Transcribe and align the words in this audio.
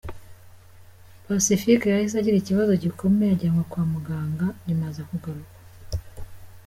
Pacifique 1.27 1.85
yahise 1.91 2.15
agira 2.17 2.37
ikibazo 2.39 2.71
gikomeye 2.83 3.31
ajyanwa 3.33 3.63
kwa 3.71 3.83
muganga 3.91 4.45
nyuma 4.65 4.83
aza 4.89 5.03
kugarurwa 5.09 5.53